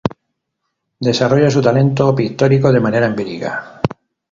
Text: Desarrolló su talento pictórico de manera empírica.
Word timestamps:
Desarrolló 0.99 1.51
su 1.51 1.61
talento 1.61 2.15
pictórico 2.15 2.71
de 2.73 2.79
manera 2.79 3.05
empírica. 3.05 3.79